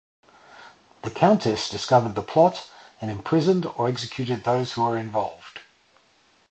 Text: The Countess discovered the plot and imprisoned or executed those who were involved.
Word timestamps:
The 1.03 1.11
Countess 1.11 1.69
discovered 1.69 2.15
the 2.15 2.23
plot 2.23 2.67
and 3.01 3.11
imprisoned 3.11 3.67
or 3.67 3.87
executed 3.87 4.43
those 4.45 4.71
who 4.71 4.81
were 4.81 4.97
involved. 4.97 5.59